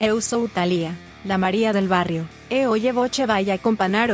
Eu 0.00 0.20
sou 0.20 0.48
Thalia, 0.48 0.96
la 1.24 1.38
Maria 1.38 1.72
del 1.72 1.88
barrio, 1.88 2.28
e 2.48 2.68
hoje 2.68 2.92
voce 2.92 3.26
vai 3.26 3.50
acompanhar 3.50 4.10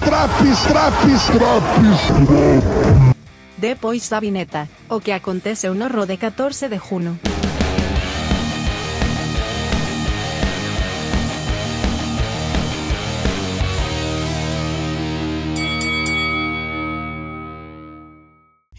Traps, 0.00 0.62
traps, 0.66 1.26
traps. 1.30 3.14
Depois 3.56 4.08
da 4.08 4.18
vineta, 4.18 4.68
o 4.90 4.98
que 4.98 5.12
aconteceu 5.12 5.74
no 5.74 5.86
Rode 5.86 6.16
14 6.16 6.68
de 6.68 6.76
junho. 6.76 7.20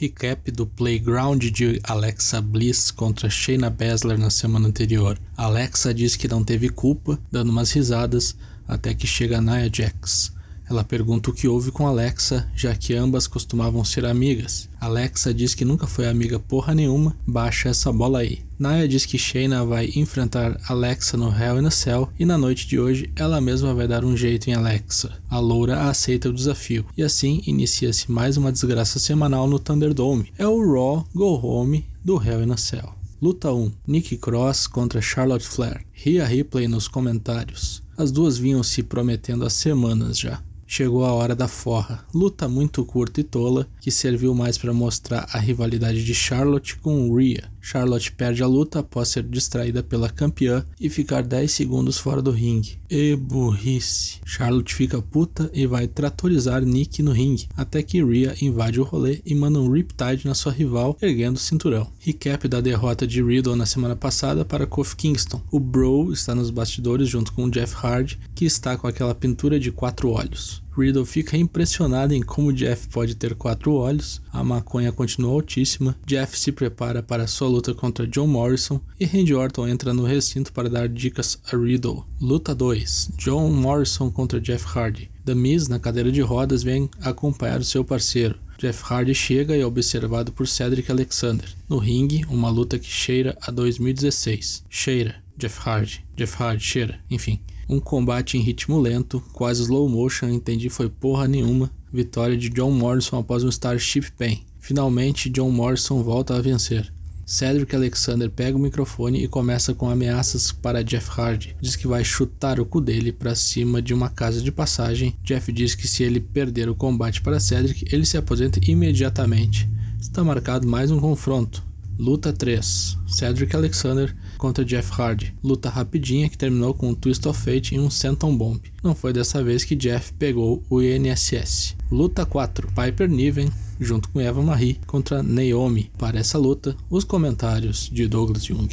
Recap 0.03 0.51
do 0.51 0.67
playground 0.67 1.41
de 1.49 1.79
Alexa 1.81 2.41
Bliss 2.41 2.91
contra 2.91 3.29
Shayna 3.29 3.69
Baszler 3.69 4.17
na 4.17 4.29
semana 4.29 4.67
anterior. 4.67 5.17
Alexa 5.37 5.93
diz 5.93 6.17
que 6.17 6.27
não 6.27 6.43
teve 6.43 6.67
culpa, 6.67 7.17
dando 7.31 7.51
umas 7.51 7.71
risadas, 7.71 8.35
até 8.67 8.93
que 8.93 9.07
chega 9.07 9.39
Nia 9.39 9.71
Jax. 9.73 10.33
Ela 10.69 10.83
pergunta 10.83 11.29
o 11.29 11.33
que 11.33 11.47
houve 11.47 11.71
com 11.71 11.85
Alexa, 11.85 12.49
já 12.55 12.73
que 12.75 12.93
ambas 12.93 13.27
costumavam 13.27 13.83
ser 13.83 14.05
amigas. 14.05 14.69
Alexa 14.79 15.33
diz 15.33 15.53
que 15.53 15.65
nunca 15.65 15.87
foi 15.87 16.07
amiga 16.07 16.39
porra 16.39 16.73
nenhuma, 16.73 17.15
baixa 17.27 17.69
essa 17.69 17.91
bola 17.91 18.19
aí. 18.19 18.41
Naya 18.57 18.87
diz 18.87 19.05
que 19.05 19.17
Shayna 19.17 19.65
vai 19.65 19.91
enfrentar 19.95 20.57
Alexa 20.69 21.17
no 21.17 21.27
Hell 21.29 21.59
in 21.59 21.65
a 21.65 21.71
Cell 21.71 22.09
e 22.17 22.25
na 22.25 22.37
noite 22.37 22.65
de 22.65 22.79
hoje 22.79 23.11
ela 23.15 23.41
mesma 23.41 23.73
vai 23.73 23.87
dar 23.87 24.05
um 24.05 24.15
jeito 24.15 24.49
em 24.49 24.53
Alexa. 24.53 25.21
A 25.29 25.39
loura 25.39 25.89
aceita 25.89 26.29
o 26.29 26.33
desafio 26.33 26.85
e 26.95 27.03
assim 27.03 27.41
inicia-se 27.45 28.11
mais 28.11 28.37
uma 28.37 28.51
desgraça 28.51 28.99
semanal 28.99 29.47
no 29.47 29.59
Thunderdome. 29.59 30.31
É 30.37 30.47
o 30.47 30.59
Raw 30.59 31.05
Go 31.13 31.45
Home 31.45 31.85
do 32.03 32.21
Hell 32.21 32.43
in 32.43 32.51
a 32.51 32.57
Cell. 32.57 32.95
Luta 33.21 33.53
1: 33.53 33.71
Nikki 33.87 34.17
Cross 34.17 34.67
contra 34.67 35.01
Charlotte 35.01 35.47
Flair. 35.47 35.85
Ria 35.93 36.25
Ripley 36.25 36.67
nos 36.67 36.89
comentários. 36.89 37.81
As 37.97 38.11
duas 38.11 38.37
vinham 38.37 38.61
se 38.63 38.83
prometendo 38.83 39.45
há 39.45 39.49
semanas 39.49 40.19
já. 40.19 40.41
Chegou 40.75 41.05
a 41.05 41.13
hora 41.13 41.35
da 41.35 41.47
forra, 41.47 42.03
luta 42.11 42.49
muito 42.49 42.83
curta 42.83 43.21
e 43.21 43.23
tola 43.23 43.67
que 43.79 43.91
serviu 43.91 44.33
mais 44.33 44.57
para 44.57 44.73
mostrar 44.73 45.29
a 45.31 45.37
rivalidade 45.37 46.03
de 46.03 46.15
Charlotte 46.15 46.77
com 46.77 47.15
Rhea. 47.15 47.47
Charlotte 47.61 48.11
perde 48.11 48.41
a 48.41 48.47
luta 48.47 48.79
após 48.79 49.09
ser 49.09 49.21
distraída 49.21 49.83
pela 49.83 50.09
campeã 50.09 50.65
e 50.79 50.89
ficar 50.89 51.21
10 51.21 51.51
segundos 51.51 51.99
fora 51.99 52.23
do 52.23 52.31
ringue. 52.31 52.79
E 52.89 53.15
burrice. 53.15 54.19
Charlotte 54.25 54.73
fica 54.73 54.99
puta 54.99 55.47
e 55.53 55.67
vai 55.67 55.87
tratorizar 55.87 56.65
Nick 56.65 57.03
no 57.03 57.11
ringue, 57.11 57.47
até 57.55 57.83
que 57.83 58.03
Rhea 58.03 58.35
invade 58.41 58.81
o 58.81 58.83
rolê 58.83 59.21
e 59.23 59.35
manda 59.35 59.59
um 59.59 59.71
Riptide 59.71 60.25
na 60.25 60.33
sua 60.33 60.51
rival, 60.51 60.97
erguendo 60.99 61.37
o 61.37 61.39
cinturão. 61.39 61.87
Recap 61.99 62.47
da 62.47 62.59
derrota 62.59 63.05
de 63.05 63.21
Riddle 63.21 63.55
na 63.55 63.67
semana 63.67 63.95
passada 63.95 64.43
para 64.43 64.65
Kofi 64.65 64.95
Kingston. 64.95 65.39
O 65.51 65.59
Bro 65.59 66.11
está 66.11 66.33
nos 66.33 66.49
bastidores 66.49 67.07
junto 67.07 67.31
com 67.31 67.47
Jeff 67.47 67.75
Hardy, 67.75 68.19
que 68.33 68.43
está 68.43 68.75
com 68.75 68.87
aquela 68.87 69.13
pintura 69.13 69.59
de 69.59 69.71
quatro 69.71 70.09
olhos. 70.09 70.62
Riddle 70.75 71.05
fica 71.05 71.37
impressionado 71.37 72.13
em 72.13 72.21
como 72.21 72.53
Jeff 72.53 72.87
pode 72.89 73.15
ter 73.15 73.35
quatro 73.35 73.73
olhos, 73.73 74.21
a 74.31 74.43
maconha 74.43 74.91
continua 74.91 75.31
altíssima, 75.31 75.95
Jeff 76.05 76.37
se 76.37 76.51
prepara 76.51 77.03
para 77.03 77.27
sua 77.27 77.47
luta 77.47 77.73
contra 77.73 78.07
John 78.07 78.27
Morrison 78.27 78.81
e 78.99 79.05
Randy 79.05 79.33
Orton 79.33 79.67
entra 79.67 79.93
no 79.93 80.03
recinto 80.03 80.51
para 80.51 80.69
dar 80.69 80.89
dicas 80.89 81.39
a 81.51 81.55
Riddle. 81.55 82.03
Luta 82.19 82.55
2: 82.55 83.11
John 83.17 83.49
Morrison 83.51 84.09
contra 84.09 84.41
Jeff 84.41 84.65
Hardy. 84.65 85.11
The 85.25 85.33
Miz, 85.33 85.67
na 85.67 85.79
cadeira 85.79 86.11
de 86.11 86.21
rodas, 86.21 86.63
vem 86.63 86.89
acompanhar 87.01 87.59
o 87.59 87.63
seu 87.63 87.85
parceiro. 87.85 88.37
Jeff 88.57 88.83
Hardy 88.85 89.13
chega 89.13 89.55
e 89.55 89.61
é 89.61 89.65
observado 89.65 90.31
por 90.31 90.47
Cedric 90.47 90.91
Alexander. 90.91 91.47
No 91.67 91.77
ringue, 91.77 92.25
uma 92.29 92.49
luta 92.49 92.79
que 92.79 92.87
cheira 92.87 93.37
a 93.41 93.51
2016. 93.51 94.63
Cheira, 94.69 95.15
Jeff 95.37 95.59
Hardy, 95.67 96.05
Jeff 96.15 96.41
Hardy 96.41 96.63
cheira, 96.63 96.99
enfim. 97.09 97.41
Um 97.69 97.79
combate 97.79 98.37
em 98.37 98.41
ritmo 98.41 98.79
lento, 98.79 99.23
quase 99.33 99.61
slow 99.61 99.87
motion, 99.87 100.29
entendi 100.29 100.69
foi 100.69 100.89
porra 100.89 101.27
nenhuma. 101.27 101.71
Vitória 101.91 102.35
de 102.35 102.49
John 102.49 102.71
Morrison 102.71 103.19
após 103.19 103.43
um 103.43 103.49
Starship 103.49 104.11
Pain. 104.17 104.43
Finalmente, 104.59 105.29
John 105.29 105.51
Morrison 105.51 106.01
volta 106.01 106.35
a 106.35 106.41
vencer. 106.41 106.91
Cedric 107.25 107.73
Alexander 107.73 108.29
pega 108.29 108.57
o 108.57 108.59
microfone 108.59 109.23
e 109.23 109.27
começa 109.27 109.73
com 109.73 109.89
ameaças 109.89 110.51
para 110.51 110.83
Jeff 110.83 111.09
Hardy. 111.09 111.55
Diz 111.61 111.75
que 111.75 111.87
vai 111.87 112.03
chutar 112.03 112.59
o 112.59 112.65
cu 112.65 112.81
dele 112.81 113.13
para 113.13 113.33
cima 113.33 113.81
de 113.81 113.93
uma 113.93 114.09
casa 114.09 114.41
de 114.41 114.51
passagem. 114.51 115.15
Jeff 115.23 115.51
diz 115.51 115.73
que 115.73 115.87
se 115.87 116.03
ele 116.03 116.19
perder 116.19 116.67
o 116.67 116.75
combate 116.75 117.21
para 117.21 117.39
Cedric, 117.39 117.85
ele 117.91 118.05
se 118.05 118.17
aposenta 118.17 118.59
imediatamente. 118.67 119.69
Está 120.01 120.21
marcado 120.23 120.67
mais 120.67 120.91
um 120.91 120.99
confronto. 120.99 121.63
Luta 121.97 122.33
3: 122.33 122.97
Cedric 123.07 123.55
Alexander 123.55 124.13
contra 124.43 124.65
Jeff 124.65 124.91
Hardy. 124.99 125.33
Luta 125.41 125.69
rapidinha 125.69 126.29
que 126.29 126.37
terminou 126.37 126.73
com 126.73 126.89
um 126.89 126.93
Twist 126.93 127.25
of 127.29 127.39
Fate 127.39 127.75
e 127.75 127.79
um 127.79 127.89
Senton 127.89 128.35
Bomb. 128.35 128.59
Não 128.83 128.93
foi 128.93 129.13
dessa 129.13 129.41
vez 129.41 129.63
que 129.63 129.73
Jeff 129.73 130.11
pegou 130.15 130.61
o 130.69 130.81
INSS. 130.81 131.77
Luta 131.89 132.25
4: 132.25 132.67
Piper 132.67 133.09
Niven 133.09 133.49
junto 133.79 134.09
com 134.09 134.19
Eva 134.19 134.41
Marie 134.41 134.81
contra 134.85 135.23
Naomi. 135.23 135.89
Para 135.97 136.19
essa 136.19 136.37
luta, 136.37 136.75
os 136.89 137.05
comentários 137.05 137.89
de 137.89 138.05
Douglas 138.05 138.43
Jung. 138.43 138.67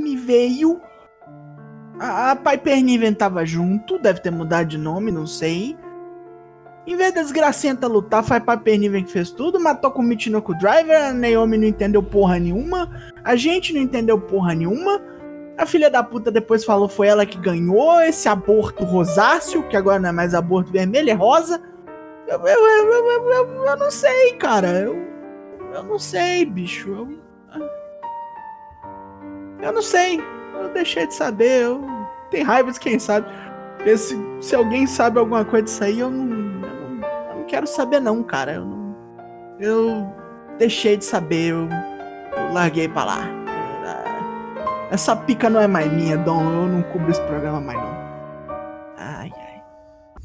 Me 0.00 0.16
veio. 0.16 0.80
A, 2.00 2.34
Piper 2.34 2.82
Niven 2.82 3.14
tava 3.14 3.46
junto, 3.46 4.00
deve 4.00 4.20
ter 4.20 4.32
mudado 4.32 4.68
de 4.68 4.78
nome, 4.78 5.12
não 5.12 5.28
sei. 5.28 5.76
Em 6.86 6.96
vez 6.96 7.14
da 7.14 7.22
desgracenta 7.22 7.86
lutar, 7.86 8.24
foi 8.24 8.38
a 8.38 8.40
Piper 8.40 8.78
Niven 8.78 9.04
que 9.04 9.12
fez 9.12 9.30
tudo, 9.30 9.60
matou 9.60 9.90
com 9.90 10.00
o 10.00 10.04
Michinoku 10.04 10.54
Driver, 10.54 11.04
a 11.04 11.12
Naomi 11.12 11.58
não 11.58 11.68
entendeu 11.68 12.02
porra 12.02 12.38
nenhuma, 12.38 12.90
a 13.24 13.36
gente 13.36 13.72
não 13.72 13.80
entendeu 13.80 14.20
porra 14.20 14.54
nenhuma. 14.54 15.00
A 15.56 15.66
filha 15.66 15.90
da 15.90 16.02
puta 16.02 16.30
depois 16.30 16.64
falou 16.64 16.88
foi 16.88 17.08
ela 17.08 17.26
que 17.26 17.38
ganhou 17.38 18.00
esse 18.00 18.28
aborto 18.28 18.84
rosáceo, 18.84 19.62
que 19.68 19.76
agora 19.76 19.98
não 19.98 20.08
é 20.08 20.12
mais 20.12 20.34
aborto 20.34 20.72
vermelho, 20.72 21.10
é 21.10 21.12
rosa. 21.12 21.60
Eu, 22.26 22.38
eu, 22.46 22.66
eu, 22.66 23.30
eu, 23.32 23.64
eu 23.64 23.76
não 23.76 23.90
sei, 23.90 24.34
cara. 24.34 24.68
Eu, 24.68 24.96
eu 25.74 25.82
não 25.82 25.98
sei, 25.98 26.44
bicho. 26.44 26.90
Eu, 26.90 27.62
eu 29.60 29.72
não 29.72 29.82
sei. 29.82 30.20
Eu 30.54 30.68
deixei 30.70 31.06
de 31.06 31.14
saber. 31.14 31.64
Eu 31.64 31.84
tenho 32.30 32.46
raiva 32.46 32.70
de 32.70 32.80
quem 32.80 32.98
sabe. 32.98 33.26
Se, 33.96 34.16
se 34.40 34.54
alguém 34.54 34.86
sabe 34.86 35.18
alguma 35.18 35.44
coisa 35.44 35.64
disso 35.64 35.84
aí, 35.84 36.00
eu 36.00 36.10
não, 36.10 36.24
eu 36.24 36.74
não, 36.74 37.08
eu 37.30 37.36
não 37.36 37.44
quero 37.44 37.66
saber, 37.66 38.00
não, 38.00 38.22
cara. 38.22 38.52
Eu 38.52 38.64
não. 38.64 38.96
Eu 39.58 40.06
deixei 40.58 40.96
de 40.96 41.04
saber. 41.04 41.50
Eu 41.50 41.68
larguei 42.52 42.88
pra 42.88 43.04
lá. 43.04 43.40
Essa 44.90 45.14
pica 45.14 45.48
não 45.48 45.60
é 45.60 45.68
mais 45.68 45.92
minha, 45.92 46.18
Dom. 46.18 46.42
Eu 46.42 46.68
não 46.68 46.82
cubro 46.82 47.10
esse 47.10 47.20
programa 47.22 47.60
mais, 47.60 47.78
não. 47.78 47.90
Ai, 48.98 49.30
ai. 49.32 49.62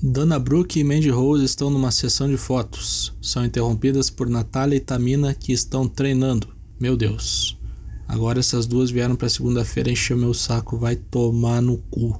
Dana 0.02 0.40
Brooke 0.40 0.80
e 0.80 0.84
Mandy 0.84 1.12
Rose 1.12 1.46
estão 1.46 1.70
numa 1.70 1.92
sessão 1.92 2.28
de 2.28 2.36
fotos. 2.36 3.16
São 3.22 3.46
interrompidas 3.46 4.10
por 4.10 4.28
Natália 4.28 4.76
e 4.76 4.80
Tamina 4.80 5.36
que 5.36 5.54
estão 5.54 5.88
treinando. 5.88 6.48
Meu 6.80 6.98
Deus. 6.98 7.60
Agora 8.08 8.40
essas 8.40 8.66
duas 8.66 8.90
vieram 8.90 9.16
pra 9.16 9.30
segunda-feira 9.30 9.92
encher 9.92 10.18
meu 10.18 10.34
saco. 10.34 10.80
Vai 10.80 10.96
tomar 10.96 11.62
no 11.62 11.78
cu. 11.78 12.20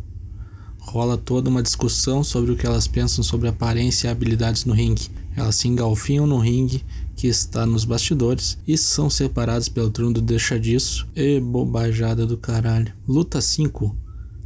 Rola 0.88 1.18
toda 1.18 1.50
uma 1.50 1.64
discussão 1.64 2.24
sobre 2.24 2.52
o 2.52 2.56
que 2.56 2.66
elas 2.66 2.88
pensam 2.88 3.24
sobre 3.24 3.48
aparência 3.48 4.08
e 4.08 4.12
habilidades 4.12 4.66
no 4.66 4.74
ringue. 4.74 5.10
Elas 5.36 5.56
se 5.56 5.68
engalfinham 5.68 6.26
no 6.26 6.38
ringue 6.38 6.86
que 7.16 7.28
está 7.28 7.66
nos 7.66 7.84
bastidores 7.84 8.58
e 8.68 8.78
são 8.78 9.10
separados 9.10 9.68
pelo 9.68 9.90
trono 9.90 10.14
do 10.14 10.22
deixa 10.22 10.60
disso 10.60 11.08
e 11.16 11.40
bobajada 11.40 12.26
do 12.26 12.38
caralho. 12.38 12.94
Luta 13.08 13.42
5: 13.42 13.96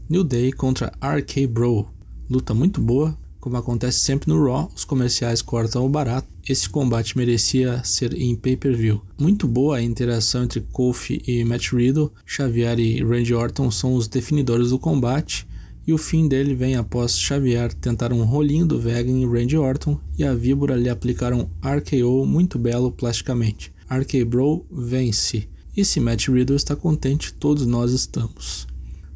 New 0.09 0.23
Day 0.23 0.51
contra 0.51 0.94
RK 1.01 1.45
Bro. 1.47 1.88
Luta 2.29 2.53
muito 2.53 2.81
boa, 2.81 3.17
como 3.39 3.55
acontece 3.55 3.99
sempre 3.99 4.29
no 4.29 4.44
Raw, 4.44 4.69
os 4.75 4.83
comerciais 4.83 5.41
cortam 5.41 5.85
o 5.85 5.89
barato. 5.89 6.28
Esse 6.47 6.67
combate 6.67 7.17
merecia 7.17 7.81
ser 7.83 8.13
em 8.13 8.35
pay-per-view. 8.35 9.01
Muito 9.17 9.47
boa 9.47 9.78
a 9.78 9.81
interação 9.81 10.44
entre 10.44 10.61
Kofi 10.61 11.22
e 11.25 11.44
Matt 11.45 11.72
Riddle. 11.72 12.11
Xavier 12.25 12.79
e 12.79 13.03
Randy 13.03 13.33
Orton 13.33 13.72
são 13.72 13.94
os 13.94 14.07
definidores 14.07 14.72
do 14.72 14.79
combate 14.79 15.47
e 15.90 15.94
o 15.94 15.97
fim 15.97 16.28
dele 16.28 16.53
vem 16.53 16.76
após 16.76 17.18
Xavier 17.18 17.74
tentar 17.74 18.14
um 18.14 18.24
rolinho 18.24 18.64
do 18.64 18.80
Vega 18.80 19.09
em 19.09 19.28
Randy 19.28 19.58
Orton 19.58 20.00
e 20.16 20.24
a 20.24 20.36
víbora 20.36 20.76
lhe 20.76 20.88
aplicar 20.88 21.34
um 21.34 21.50
RKO 21.64 22.28
muito 22.28 22.59
belo 22.59 22.91
plasticamente. 22.91 23.74
RK 23.90 24.24
Bro 24.24 24.68
vence. 24.72 25.50
E 25.76 25.84
se 25.84 26.00
Matt 26.00 26.28
Riddle 26.28 26.56
está 26.56 26.76
contente, 26.76 27.34
todos 27.34 27.66
nós 27.66 27.91
estamos. 27.91 28.68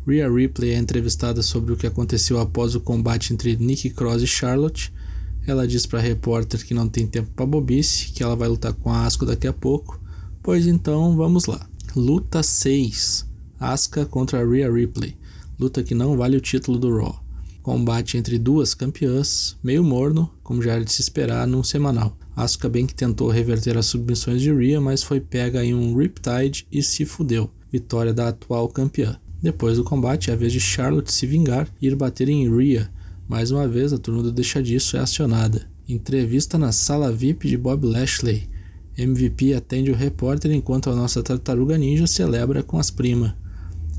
Rhea 0.07 0.27
Ripley 0.27 0.71
é 0.71 0.79
entrevistada 0.79 1.43
sobre 1.43 1.73
o 1.73 1.77
que 1.77 1.85
aconteceu 1.85 2.39
após 2.39 2.73
o 2.73 2.81
combate 2.81 3.33
entre 3.33 3.55
Nikki 3.55 3.91
Cross 3.91 4.23
e 4.23 4.27
Charlotte. 4.27 4.91
Ela 5.45 5.67
diz 5.67 5.85
para 5.85 5.99
a 5.99 6.01
repórter 6.01 6.65
que 6.65 6.73
não 6.73 6.89
tem 6.89 7.05
tempo 7.05 7.29
para 7.35 7.45
bobice, 7.45 8.07
que 8.07 8.23
ela 8.23 8.35
vai 8.35 8.49
lutar 8.49 8.73
com 8.73 8.89
a 8.89 9.05
Asuka 9.05 9.27
daqui 9.27 9.45
a 9.45 9.53
pouco. 9.53 10.01
Pois 10.41 10.65
então, 10.65 11.15
vamos 11.15 11.45
lá. 11.45 11.69
Luta 11.95 12.41
6. 12.41 13.27
Asuka 13.59 14.07
contra 14.07 14.43
Rhea 14.43 14.71
Ripley 14.73 15.21
luta 15.63 15.81
que 15.81 15.95
não 15.95 16.17
vale 16.17 16.35
o 16.35 16.41
título 16.41 16.77
do 16.77 16.93
Raw. 16.93 17.23
Combate 17.61 18.17
entre 18.17 18.37
duas 18.37 18.73
campeãs, 18.73 19.55
meio 19.63 19.81
morno, 19.81 20.29
como 20.43 20.61
já 20.61 20.73
era 20.73 20.83
de 20.83 20.91
se 20.91 21.01
esperar 21.01 21.47
num 21.47 21.63
semanal. 21.63 22.17
Asuka 22.35 22.67
bem 22.67 22.85
que 22.85 22.93
tentou 22.93 23.29
reverter 23.29 23.77
as 23.77 23.85
submissões 23.85 24.41
de 24.41 24.51
Rhea, 24.51 24.81
mas 24.81 25.01
foi 25.01 25.21
pega 25.21 25.63
em 25.63 25.73
um 25.73 25.95
Riptide 25.95 26.67
e 26.69 26.83
se 26.83 27.05
fudeu. 27.05 27.49
Vitória 27.71 28.13
da 28.13 28.27
atual 28.27 28.67
campeã. 28.67 29.17
Depois 29.41 29.77
do 29.77 29.85
combate, 29.85 30.29
é 30.29 30.33
a 30.33 30.35
vez 30.35 30.51
de 30.51 30.59
Charlotte 30.59 31.13
se 31.13 31.25
vingar 31.25 31.69
e 31.81 31.87
ir 31.87 31.95
bater 31.95 32.27
em 32.27 32.53
Rhea. 32.53 32.91
Mais 33.25 33.49
uma 33.49 33.65
vez, 33.65 33.93
a 33.93 33.97
turma 33.97 34.21
do 34.21 34.31
Deixa 34.31 34.61
Disso 34.61 34.97
é 34.97 34.99
acionada. 34.99 35.65
Entrevista 35.87 36.57
na 36.57 36.73
sala 36.73 37.09
VIP 37.09 37.47
de 37.47 37.57
Bob 37.57 37.85
Lashley. 37.87 38.49
MVP 38.97 39.53
atende 39.53 39.91
o 39.91 39.95
repórter 39.95 40.51
enquanto 40.51 40.89
a 40.89 40.95
nossa 40.95 41.23
tartaruga 41.23 41.77
ninja 41.77 42.05
celebra 42.05 42.61
com 42.61 42.77
as 42.77 42.91
primas. 42.91 43.31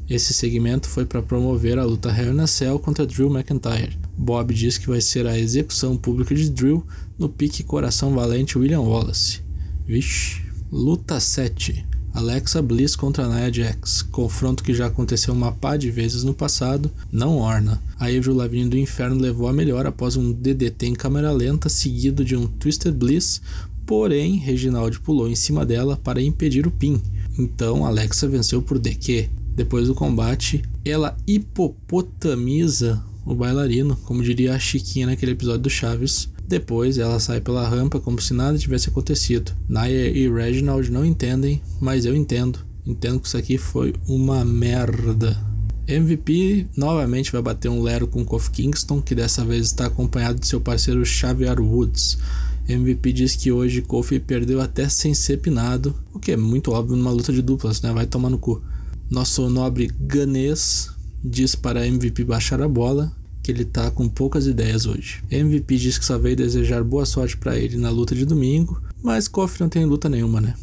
Esse 0.08 0.34
segmento 0.34 0.86
foi 0.86 1.06
para 1.06 1.22
promover 1.22 1.78
a 1.78 1.84
luta 1.84 2.10
Hell 2.10 2.34
in 2.34 2.40
a 2.40 2.46
Cell 2.46 2.78
contra 2.78 3.06
Drew 3.06 3.30
McIntyre. 3.30 3.96
Bob 4.16 4.52
diz 4.52 4.76
que 4.76 4.88
vai 4.88 5.00
ser 5.00 5.26
a 5.26 5.38
execução 5.38 5.96
pública 5.96 6.34
de 6.34 6.50
Drew 6.50 6.86
no 7.18 7.28
pique 7.28 7.62
coração 7.62 8.14
valente 8.14 8.58
William 8.58 8.82
Wallace. 8.82 9.40
Vixe. 9.86 10.42
Luta 10.70 11.20
7. 11.20 11.86
Alexa 12.12 12.60
Bliss 12.60 12.94
contra 12.94 13.28
Nia 13.28 13.52
Jax. 13.52 14.02
Confronto 14.02 14.62
que 14.62 14.74
já 14.74 14.86
aconteceu 14.86 15.32
uma 15.32 15.52
pá 15.52 15.76
de 15.76 15.90
vezes 15.90 16.22
no 16.22 16.34
passado, 16.34 16.90
não 17.10 17.38
orna. 17.38 17.82
A 17.98 18.06
Avril 18.06 18.34
Lavigne 18.34 18.68
do 18.68 18.78
Inferno 18.78 19.20
levou 19.20 19.48
a 19.48 19.52
melhor 19.52 19.86
após 19.86 20.16
um 20.16 20.32
DDT 20.32 20.86
em 20.86 20.94
câmera 20.94 21.32
lenta 21.32 21.68
seguido 21.68 22.24
de 22.24 22.36
um 22.36 22.46
Twisted 22.46 22.94
Bliss, 22.94 23.40
porém 23.84 24.36
Reginald 24.36 25.00
pulou 25.00 25.28
em 25.28 25.34
cima 25.34 25.66
dela 25.66 25.96
para 25.96 26.22
impedir 26.22 26.66
o 26.66 26.70
pin. 26.70 27.00
Então 27.38 27.84
Alexa 27.84 28.28
venceu 28.28 28.62
por 28.62 28.78
DQ. 28.78 29.28
Depois 29.54 29.86
do 29.86 29.94
combate, 29.94 30.62
ela 30.84 31.16
hipopotamiza 31.26 33.02
o 33.24 33.34
bailarino, 33.34 33.96
como 34.04 34.22
diria 34.22 34.54
a 34.54 34.58
Chiquinha 34.58 35.06
naquele 35.06 35.32
episódio 35.32 35.62
do 35.62 35.70
Chaves. 35.70 36.28
Depois 36.46 36.98
ela 36.98 37.18
sai 37.20 37.40
pela 37.40 37.66
rampa 37.66 38.00
como 38.00 38.20
se 38.20 38.34
nada 38.34 38.58
tivesse 38.58 38.88
acontecido. 38.88 39.52
Naya 39.68 40.08
e 40.08 40.28
Reginald 40.28 40.90
não 40.90 41.04
entendem, 41.04 41.62
mas 41.80 42.04
eu 42.04 42.14
entendo. 42.14 42.58
Entendo 42.86 43.20
que 43.20 43.28
isso 43.28 43.36
aqui 43.36 43.56
foi 43.56 43.94
uma 44.06 44.44
merda. 44.44 45.36
MVP 45.86 46.68
novamente 46.76 47.30
vai 47.30 47.40
bater 47.40 47.68
um 47.68 47.82
lero 47.82 48.06
com 48.06 48.24
Kofi 48.24 48.50
Kingston, 48.50 49.00
que 49.00 49.14
dessa 49.14 49.44
vez 49.44 49.66
está 49.66 49.86
acompanhado 49.86 50.40
de 50.40 50.46
seu 50.46 50.60
parceiro 50.60 51.04
Xavier 51.04 51.60
Woods. 51.60 52.18
MVP 52.68 53.12
diz 53.12 53.36
que 53.36 53.52
hoje 53.52 53.82
Kofi 53.82 54.18
perdeu 54.18 54.60
até 54.60 54.88
sem 54.88 55.14
ser 55.14 55.38
pinado, 55.38 55.94
o 56.12 56.18
que 56.18 56.32
é 56.32 56.36
muito 56.36 56.72
óbvio 56.72 56.96
numa 56.96 57.10
luta 57.10 57.32
de 57.32 57.42
duplas, 57.42 57.80
né? 57.82 57.92
Vai 57.92 58.06
tomar 58.06 58.30
no 58.30 58.38
cu. 58.38 58.62
Nosso 59.10 59.48
nobre 59.48 59.90
ganês 60.00 60.90
diz 61.22 61.54
para 61.54 61.86
MVP 61.86 62.24
baixar 62.24 62.60
a 62.60 62.68
bola 62.68 63.14
que 63.42 63.50
ele 63.50 63.64
tá 63.64 63.90
com 63.90 64.08
poucas 64.08 64.46
ideias 64.46 64.86
hoje. 64.86 65.22
MVP 65.30 65.76
diz 65.76 65.98
que 65.98 66.04
só 66.04 66.18
veio 66.18 66.36
desejar 66.36 66.82
boa 66.82 67.04
sorte 67.04 67.36
para 67.36 67.58
ele 67.58 67.76
na 67.76 67.90
luta 67.90 68.14
de 68.14 68.24
domingo, 68.24 68.80
mas 69.02 69.28
Kofi 69.28 69.60
não 69.60 69.68
tem 69.68 69.84
luta 69.84 70.08
nenhuma, 70.08 70.40
né? 70.40 70.54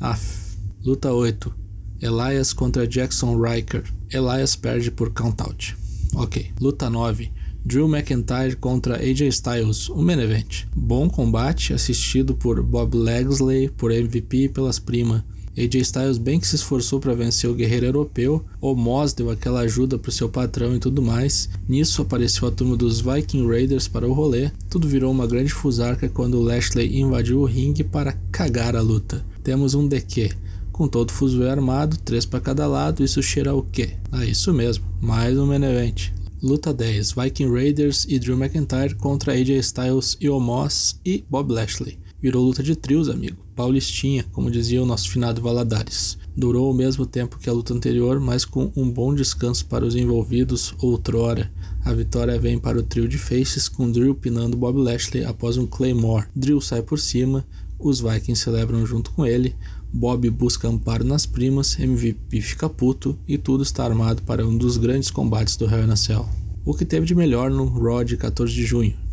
Aff. 0.00 0.56
Luta 0.84 1.12
8. 1.12 1.54
Elias 2.00 2.52
contra 2.52 2.86
Jackson 2.86 3.40
Riker. 3.40 3.84
Elias 4.12 4.56
perde 4.56 4.90
por 4.90 5.10
countout. 5.10 5.76
Ok. 6.14 6.52
Luta 6.60 6.90
9. 6.90 7.30
Drew 7.64 7.88
McIntyre 7.88 8.54
contra 8.56 8.96
AJ 8.96 9.22
Styles, 9.22 9.88
o 9.88 10.00
main 10.00 10.20
event. 10.20 10.66
Bom 10.74 11.10
combate 11.10 11.72
assistido 11.72 12.36
por 12.36 12.62
Bob 12.62 12.96
Legsley, 12.96 13.68
por 13.68 13.90
MVP 13.90 14.44
e 14.44 14.48
pelas 14.48 14.78
primas. 14.78 15.22
AJ 15.58 15.74
Styles 15.76 16.18
bem 16.18 16.38
que 16.38 16.46
se 16.46 16.56
esforçou 16.56 17.00
para 17.00 17.14
vencer 17.14 17.48
o 17.48 17.54
guerreiro 17.54 17.86
europeu, 17.86 18.44
o 18.60 18.74
Moss 18.74 19.14
deu 19.14 19.30
aquela 19.30 19.60
ajuda 19.60 19.98
pro 19.98 20.12
seu 20.12 20.28
patrão 20.28 20.76
e 20.76 20.78
tudo 20.78 21.00
mais. 21.00 21.48
Nisso 21.66 22.02
apareceu 22.02 22.46
a 22.46 22.50
turma 22.50 22.76
dos 22.76 23.00
Viking 23.00 23.48
Raiders 23.48 23.88
para 23.88 24.06
o 24.06 24.12
rolê. 24.12 24.50
Tudo 24.68 24.86
virou 24.86 25.10
uma 25.10 25.26
grande 25.26 25.52
fusarca 25.52 26.08
quando 26.08 26.42
Lashley 26.42 26.98
invadiu 26.98 27.40
o 27.40 27.46
ringue 27.46 27.82
para 27.82 28.12
cagar 28.30 28.76
a 28.76 28.82
luta. 28.82 29.24
Temos 29.42 29.74
um 29.74 29.88
DQ. 29.88 30.30
Com 30.70 30.86
todo 30.86 31.08
o 31.08 31.12
fuzuê 31.12 31.48
armado, 31.48 31.96
três 32.04 32.26
para 32.26 32.38
cada 32.38 32.66
lado, 32.66 33.02
isso 33.02 33.22
cheira 33.22 33.54
o 33.54 33.62
quê? 33.62 33.94
Ah, 34.12 34.26
isso 34.26 34.52
mesmo, 34.52 34.84
mais 35.00 35.38
um 35.38 35.46
main 35.46 35.62
event. 35.62 36.10
Luta 36.42 36.74
10: 36.74 37.12
Viking 37.12 37.50
Raiders 37.50 38.04
e 38.06 38.18
Drew 38.18 38.36
McIntyre 38.36 38.94
contra 38.94 39.32
AJ 39.32 39.58
Styles 39.60 40.18
e 40.20 40.28
Omos 40.28 41.00
e 41.02 41.24
Bob 41.30 41.50
Lashley. 41.50 41.98
Virou 42.20 42.44
luta 42.44 42.62
de 42.62 42.74
trios, 42.74 43.08
amigo. 43.08 43.36
Paulistinha, 43.54 44.24
como 44.32 44.50
dizia 44.50 44.82
o 44.82 44.86
nosso 44.86 45.10
finado 45.10 45.42
Valadares. 45.42 46.18
Durou 46.36 46.70
o 46.70 46.74
mesmo 46.74 47.06
tempo 47.06 47.38
que 47.38 47.48
a 47.48 47.52
luta 47.52 47.74
anterior, 47.74 48.18
mas 48.20 48.44
com 48.44 48.70
um 48.74 48.90
bom 48.90 49.14
descanso 49.14 49.66
para 49.66 49.84
os 49.84 49.94
envolvidos 49.94 50.74
outrora. 50.78 51.50
A 51.84 51.92
vitória 51.92 52.38
vem 52.38 52.58
para 52.58 52.78
o 52.78 52.82
trio 52.82 53.06
de 53.06 53.18
faces, 53.18 53.68
com 53.68 53.90
Drew 53.90 54.14
pinando 54.14 54.56
Bob 54.56 54.78
Lashley 54.78 55.24
após 55.24 55.56
um 55.56 55.66
Claymore. 55.66 56.26
Drew 56.34 56.60
sai 56.60 56.82
por 56.82 56.98
cima, 56.98 57.46
os 57.78 58.00
Vikings 58.00 58.42
celebram 58.42 58.84
junto 58.86 59.10
com 59.12 59.26
ele, 59.26 59.54
Bob 59.92 60.28
busca 60.30 60.68
amparo 60.68 61.04
nas 61.04 61.26
primas, 61.26 61.78
MVP 61.78 62.40
fica 62.40 62.68
puto 62.68 63.18
e 63.26 63.38
tudo 63.38 63.62
está 63.62 63.84
armado 63.84 64.22
para 64.22 64.46
um 64.46 64.56
dos 64.56 64.76
grandes 64.76 65.10
combates 65.10 65.56
do 65.56 65.64
Hell 65.64 65.84
in 65.84 65.90
a 65.90 65.96
Cell. 65.96 66.26
O 66.64 66.74
que 66.74 66.84
teve 66.84 67.06
de 67.06 67.14
melhor 67.14 67.50
no 67.50 67.66
Raw 67.66 68.02
de 68.02 68.16
14 68.16 68.52
de 68.52 68.66
junho? 68.66 69.05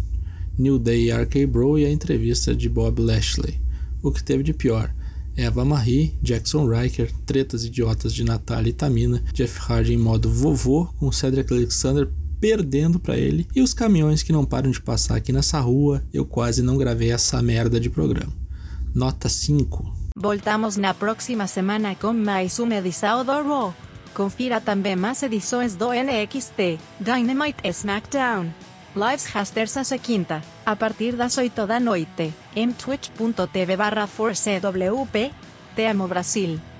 New 0.58 0.78
Day 0.78 1.10
e 1.10 1.12
RK 1.12 1.46
Bro 1.46 1.80
e 1.80 1.86
a 1.86 1.92
entrevista 1.92 2.56
de 2.56 2.70
Bob 2.70 3.02
Lashley. 3.02 3.60
O 4.02 4.12
que 4.12 4.24
teve 4.24 4.44
de 4.44 4.54
pior? 4.54 4.94
Eva 5.36 5.66
Marie, 5.66 6.14
Jackson 6.22 6.68
Riker, 6.68 7.12
tretas 7.26 7.66
idiotas 7.66 8.14
de 8.14 8.24
Natalia 8.24 8.70
e 8.70 8.74
Tamina, 8.74 9.24
Jeff 9.34 9.60
Hardy 9.60 9.94
em 9.94 9.98
modo 9.98 10.30
vovô, 10.30 10.86
com 11.00 11.12
Cedric 11.12 11.52
Alexander 11.52 12.08
perdendo 12.40 13.00
para 13.00 13.18
ele 13.18 13.48
e 13.56 13.62
os 13.62 13.74
caminhões 13.74 14.22
que 14.22 14.34
não 14.34 14.44
param 14.44 14.70
de 14.70 14.82
passar 14.82 15.16
aqui 15.16 15.32
nessa 15.32 15.62
rua, 15.62 16.04
eu 16.14 16.26
quase 16.26 16.62
não 16.62 16.78
gravei 16.78 17.10
essa 17.10 17.42
merda 17.42 17.80
de 17.80 17.90
programa. 17.90 18.34
Nota 18.94 19.30
5. 19.30 20.04
Voltamos 20.16 20.76
na 20.76 20.94
próxima 20.94 21.48
semana 21.48 21.96
com 21.96 22.14
mais 22.14 22.60
uma 22.60 22.76
edição 22.76 23.24
do 23.24 23.32
Raw. 23.32 23.74
Confira 24.14 24.62
também 24.62 24.96
mais 24.96 25.24
edições 25.24 25.74
do 25.74 25.88
NXT, 25.92 26.78
Dynamite 27.00 27.58
e 27.64 27.70
SmackDown. 27.70 28.52
Lives 28.96 29.26
terças 29.50 29.92
e 29.92 29.98
quinta, 29.98 30.40
a 30.64 30.76
partir 30.76 31.16
das 31.16 31.36
8 31.36 31.66
da 31.66 31.80
noite, 31.80 32.32
em 32.56 32.72
twitch.tv 32.72 33.76
barra 33.76 34.08
4CWP. 34.08 35.32
Te 35.76 35.88
amo 35.88 36.08
Brasil. 36.08 36.73